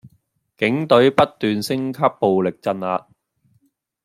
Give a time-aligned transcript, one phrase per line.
[0.57, 3.05] 警隊不斷升級暴力鎮壓